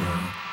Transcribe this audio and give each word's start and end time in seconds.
Get 0.00 0.49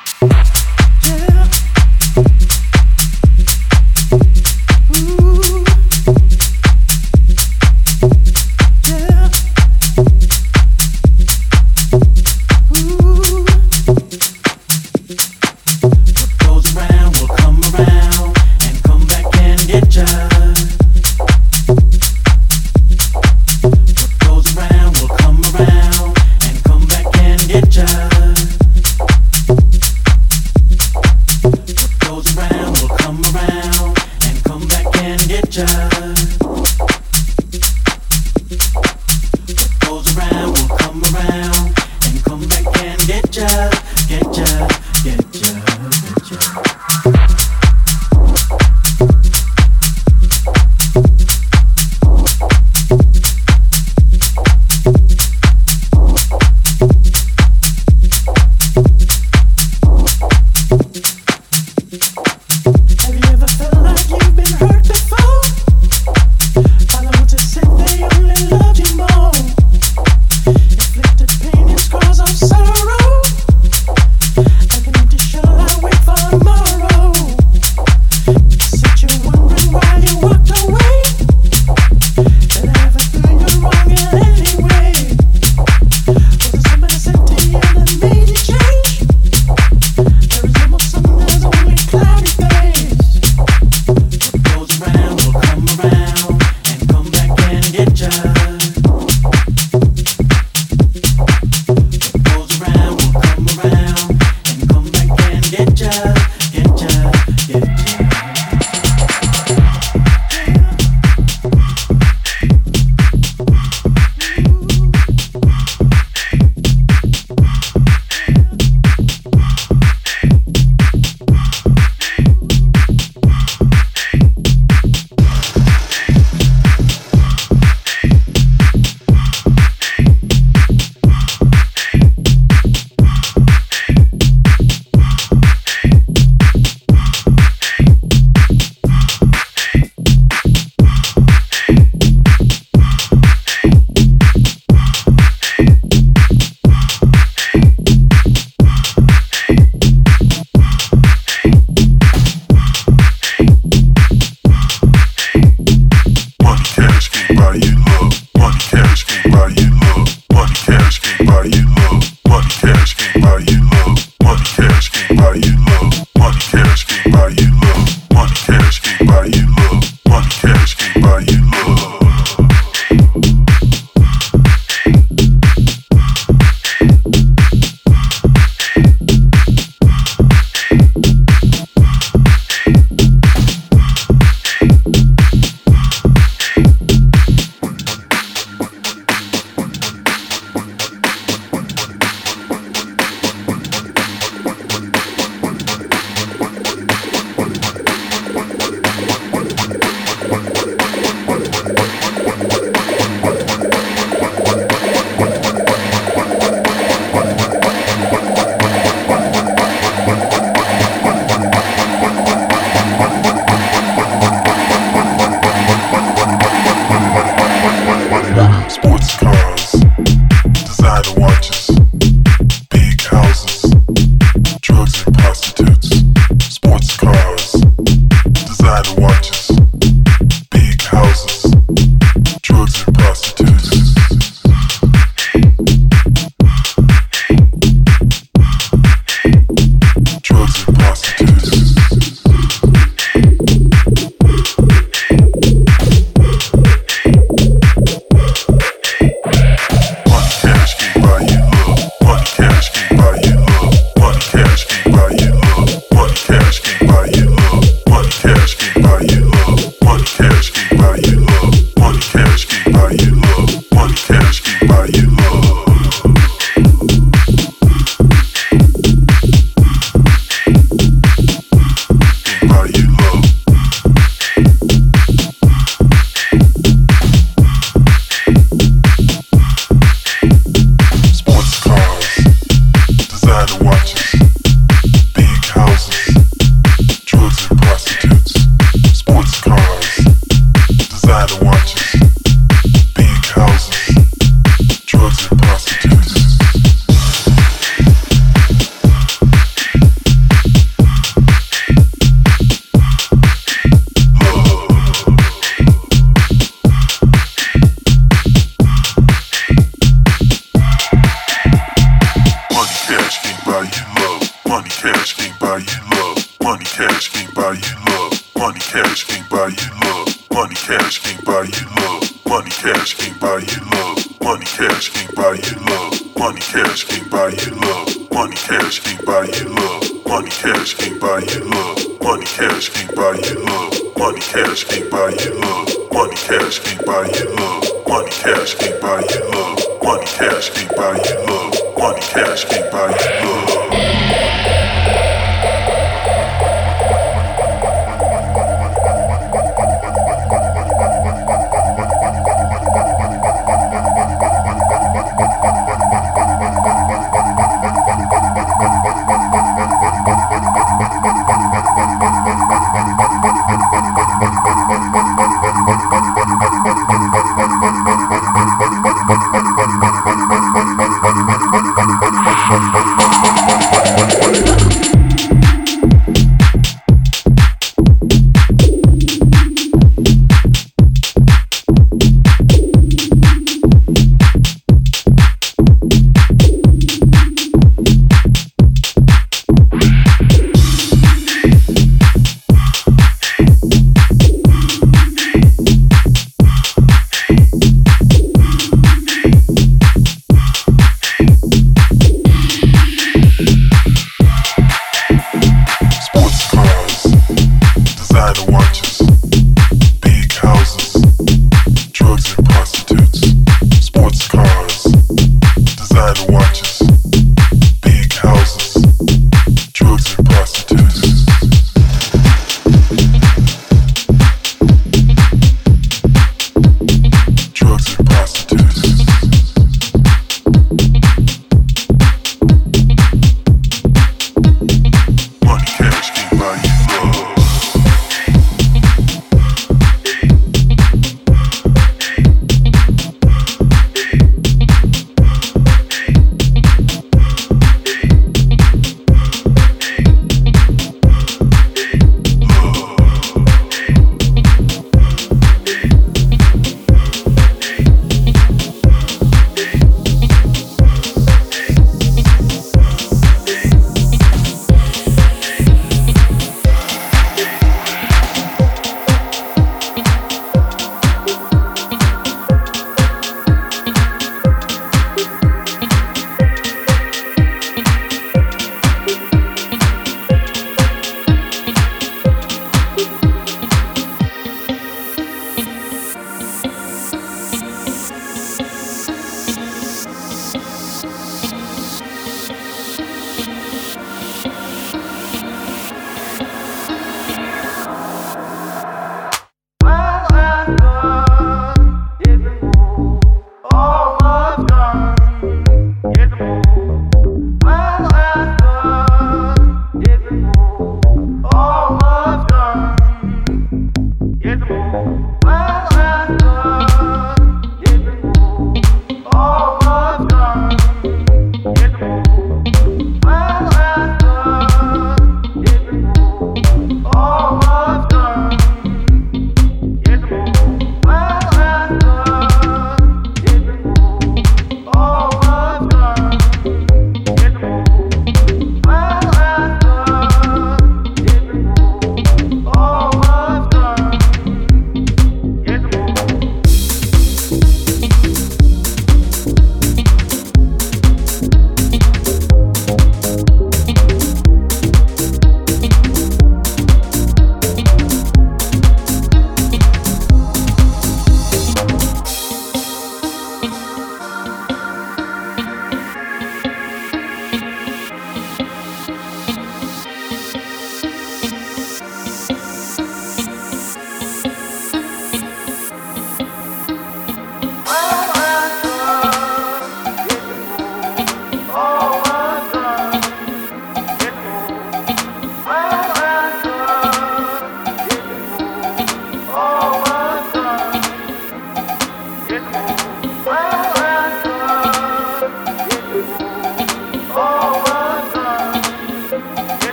cash 316.88 317.08
can't 317.12 317.34
buy 317.34 317.52
you 317.52 317.76
love. 317.86 318.12
Money 318.36 318.60
cash 318.60 319.04
can't 319.04 319.28
buy 319.28 319.48
you 319.48 319.70
love. 319.84 320.08
Money 320.32 320.54
cash 320.54 320.98
can't 321.02 321.24
buy 321.24 321.42
you 321.42 321.66
love. 321.76 322.26
Money 322.26 322.50
cash 322.50 322.94
can't 322.94 323.20
buy 323.20 323.38
you 323.38 323.60
love. 323.72 324.20
Money 324.20 324.44
cash 324.44 324.88
can't 324.90 325.14
buy 325.14 325.34
you 325.34 325.56
love. 325.60 326.16
Money 326.16 326.40
cash 326.40 326.84
can't 326.84 327.10
buy 327.10 327.28
you 327.30 327.54
love. 327.60 328.12
Money 328.12 328.36
cash 328.36 328.80
can't 328.80 329.04
buy 329.04 329.24
you 329.24 329.48
love. 329.48 330.06
Money 330.06 330.30
cash 330.30 330.74
can't 330.74 331.00
buy 331.00 331.18
you 331.20 331.44
love. 331.44 332.00
Money 332.00 332.24
cash 332.24 332.68
can't 332.68 332.94
buy 332.96 333.14
you 333.14 333.44
love. 333.44 333.74
Money 333.96 334.20
cash 334.20 334.64
can't 334.64 334.90
buy 334.90 335.10
you 335.10 335.34
love. 335.40 335.88
Money 335.92 336.16
cash 336.16 336.58
can't 336.58 336.86
buy 336.86 337.06
you 337.14 337.30
love. 337.36 337.86
Money 337.86 338.10
cash 338.10 338.54
can't 338.54 338.80
buy 338.80 339.00
you 339.00 339.30
love. 339.30 339.82
Money 339.82 340.06
cash 340.06 340.50
can't 340.50 340.76
buy 340.76 340.96
you 340.96 341.16
love. 341.26 341.54
Money 341.78 342.00
cash 342.00 342.44
can't 342.44 342.72
buy 342.72 342.88
you 342.88 343.26
love. 343.26 343.67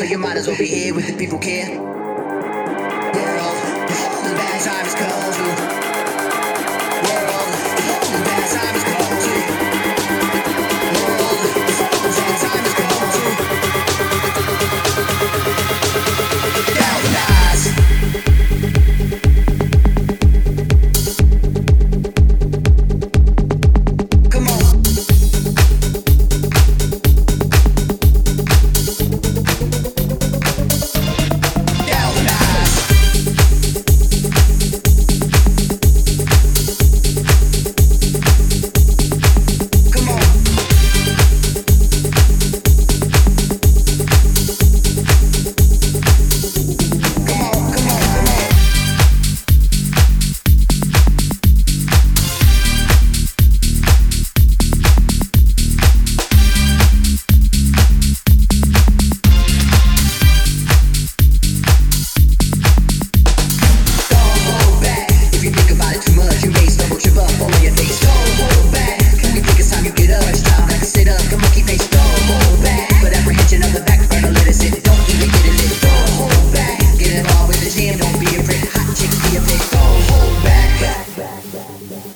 so 0.00 0.06
you 0.06 0.16
might 0.16 0.38
as 0.38 0.48
well 0.48 0.56
be 0.56 0.69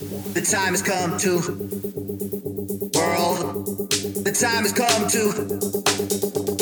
The 0.01 0.41
time 0.43 0.73
has 0.73 0.83
come 0.83 1.17
to 1.19 1.37
world. 2.99 3.77
The 4.25 4.33
time 4.33 4.65
has 4.65 4.73
come 4.73 5.07
to 5.09 6.54